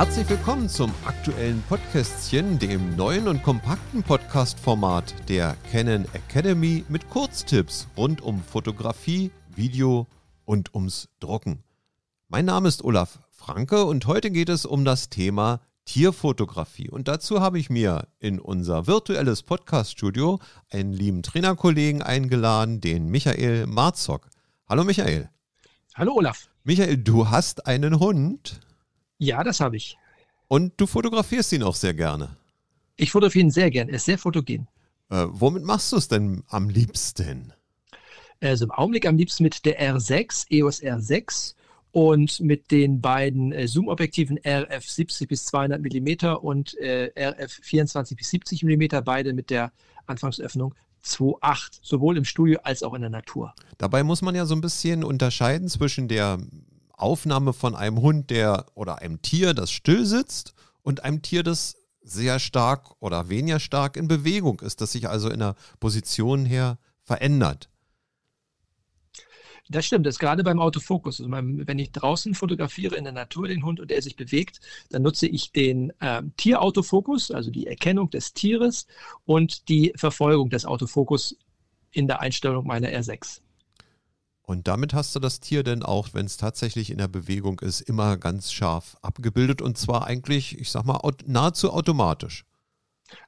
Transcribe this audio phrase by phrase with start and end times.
[0.00, 7.86] Herzlich willkommen zum aktuellen Podcastchen, dem neuen und kompakten Podcast-Format der Canon Academy mit Kurztipps
[7.98, 10.06] rund um Fotografie, Video
[10.46, 11.62] und ums Drucken.
[12.28, 16.88] Mein Name ist Olaf Franke und heute geht es um das Thema Tierfotografie.
[16.88, 20.38] Und dazu habe ich mir in unser virtuelles Podcast-Studio
[20.70, 24.30] einen lieben Trainerkollegen eingeladen, den Michael Marzok.
[24.66, 25.28] Hallo Michael.
[25.94, 26.48] Hallo Olaf.
[26.64, 28.62] Michael, du hast einen Hund.
[29.20, 29.98] Ja, das habe ich.
[30.48, 32.36] Und du fotografierst ihn auch sehr gerne.
[32.96, 33.88] Ich fotografiere ihn sehr gern.
[33.88, 34.66] Er ist sehr fotogen.
[35.10, 37.52] Äh, womit machst du es denn am liebsten?
[38.40, 41.54] Also im Augenblick am liebsten mit der R6, EOS R6
[41.92, 48.16] und mit den beiden äh, Zoom-Objektiven RF 70 bis 200 mm und äh, RF 24
[48.16, 49.70] bis 70 mm, beide mit der
[50.06, 50.74] Anfangsöffnung
[51.04, 53.54] 2.8, sowohl im Studio als auch in der Natur.
[53.76, 56.38] Dabei muss man ja so ein bisschen unterscheiden zwischen der
[57.02, 61.76] Aufnahme von einem Hund, der oder einem Tier, das still sitzt, und einem Tier, das
[62.02, 66.78] sehr stark oder weniger stark in Bewegung ist, das sich also in der Position her
[67.02, 67.68] verändert.
[69.68, 71.20] Das stimmt, das ist gerade beim Autofokus.
[71.20, 74.58] Also wenn ich draußen fotografiere in der Natur den Hund und er sich bewegt,
[74.90, 78.88] dann nutze ich den äh, Tierautofokus, also die Erkennung des Tieres
[79.26, 81.36] und die Verfolgung des Autofokus
[81.92, 83.42] in der Einstellung meiner R6.
[84.50, 87.82] Und damit hast du das Tier denn auch, wenn es tatsächlich in der Bewegung ist,
[87.82, 92.44] immer ganz scharf abgebildet und zwar eigentlich, ich sag mal, nahezu automatisch.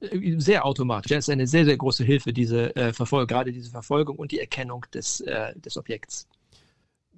[0.00, 1.10] Äh, sehr automatisch.
[1.10, 4.40] Das ist eine sehr, sehr große Hilfe, diese äh, Verfolgung, gerade diese Verfolgung und die
[4.40, 6.26] Erkennung des, äh, des Objekts.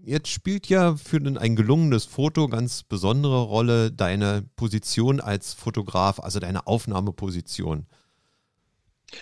[0.04, 6.38] Jetzt spielt ja für ein gelungenes Foto ganz besondere Rolle deine Position als Fotograf, also
[6.38, 7.86] deine Aufnahmeposition.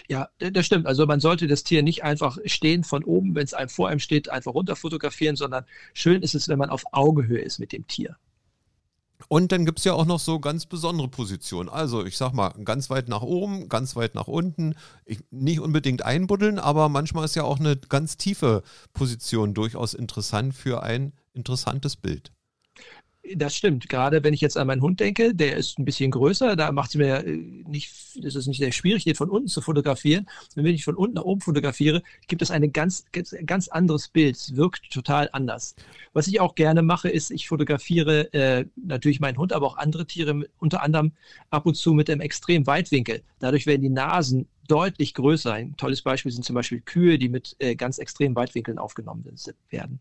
[0.09, 0.87] Ja, das stimmt.
[0.87, 4.01] Also man sollte das Tier nicht einfach stehen von oben, wenn es einem vor einem
[4.01, 7.87] steht, einfach runter fotografieren, sondern schön ist es, wenn man auf Augehöhe ist mit dem
[7.87, 8.17] Tier.
[9.29, 11.69] Und dann gibt es ja auch noch so ganz besondere Positionen.
[11.69, 14.75] Also ich sag mal, ganz weit nach oben, ganz weit nach unten.
[15.05, 18.63] Ich, nicht unbedingt einbuddeln, aber manchmal ist ja auch eine ganz tiefe
[18.93, 22.33] Position durchaus interessant für ein interessantes Bild.
[23.37, 23.89] Das stimmt.
[23.89, 26.91] Gerade wenn ich jetzt an meinen Hund denke, der ist ein bisschen größer, da macht
[26.91, 27.37] es mir äh,
[27.67, 30.27] nicht, ist nicht sehr schwierig, den von unten zu fotografieren.
[30.55, 33.07] Und wenn ich von unten nach oben fotografiere, gibt es ein ganz,
[33.47, 34.37] ganz anderes Bild.
[34.37, 35.75] Es wirkt total anders.
[36.13, 40.07] Was ich auch gerne mache, ist, ich fotografiere äh, natürlich meinen Hund, aber auch andere
[40.07, 41.13] Tiere, unter anderem
[41.49, 43.23] ab und zu mit einem extrem Weitwinkel.
[43.39, 45.53] Dadurch werden die Nasen deutlich größer.
[45.53, 49.25] Ein tolles Beispiel sind zum Beispiel Kühe, die mit äh, ganz extremen Weitwinkeln aufgenommen
[49.71, 50.01] werden.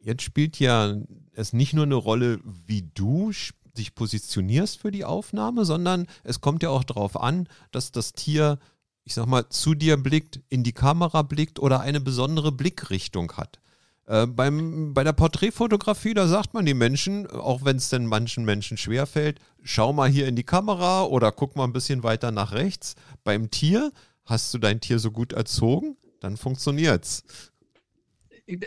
[0.00, 0.96] Jetzt spielt ja
[1.34, 3.32] es nicht nur eine Rolle, wie du
[3.76, 8.58] dich positionierst für die Aufnahme, sondern es kommt ja auch darauf an, dass das Tier,
[9.04, 13.60] ich sag mal, zu dir blickt, in die Kamera blickt oder eine besondere Blickrichtung hat.
[14.06, 18.44] Äh, beim, bei der Porträtfotografie, da sagt man die Menschen, auch wenn es denn manchen
[18.44, 22.52] Menschen schwerfällt, schau mal hier in die Kamera oder guck mal ein bisschen weiter nach
[22.52, 22.96] rechts.
[23.22, 23.92] Beim Tier,
[24.24, 27.22] hast du dein Tier so gut erzogen, dann funktioniert's.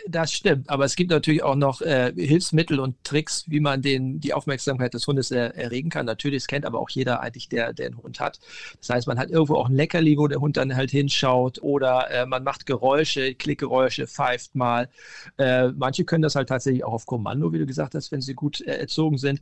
[0.08, 4.20] Das stimmt, aber es gibt natürlich auch noch äh, Hilfsmittel und Tricks, wie man den,
[4.20, 6.06] die Aufmerksamkeit des Hundes er, erregen kann.
[6.06, 8.40] Natürlich, das kennt aber auch jeder eigentlich, der, der einen Hund hat.
[8.80, 12.10] Das heißt, man hat irgendwo auch ein Leckerli, wo der Hund dann halt hinschaut oder
[12.12, 14.90] äh, man macht Geräusche, Klickgeräusche, pfeift mal.
[15.38, 18.34] Äh, manche können das halt tatsächlich auch auf Kommando, wie du gesagt hast, wenn sie
[18.34, 19.42] gut äh, erzogen sind.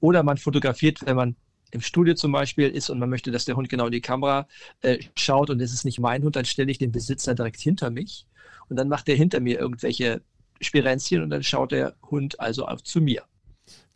[0.00, 1.36] Oder man fotografiert, wenn man
[1.72, 4.46] im Studio zum Beispiel ist und man möchte, dass der Hund genau in die Kamera
[4.82, 7.90] äh, schaut und es ist nicht mein Hund, dann stelle ich den Besitzer direkt hinter
[7.90, 8.26] mich
[8.68, 10.20] und dann macht er hinter mir irgendwelche
[10.60, 13.22] Spirenzchen und dann schaut der Hund also auch zu mir.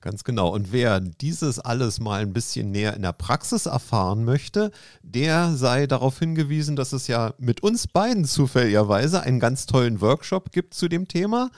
[0.00, 0.50] Ganz genau.
[0.50, 4.70] Und wer dieses alles mal ein bisschen näher in der Praxis erfahren möchte,
[5.02, 10.52] der sei darauf hingewiesen, dass es ja mit uns beiden zufälligerweise einen ganz tollen Workshop
[10.52, 11.50] gibt zu dem Thema.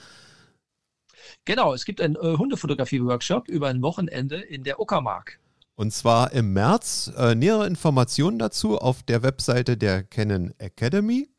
[1.45, 5.39] Genau, es gibt einen äh, Hundefotografie-Workshop über ein Wochenende in der Uckermark.
[5.79, 7.09] Und zwar im März.
[7.15, 11.29] Äh, nähere Informationen dazu auf der Webseite der Canon Academy.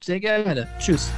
[0.00, 0.68] Sehr gerne.
[0.78, 1.10] Tschüss.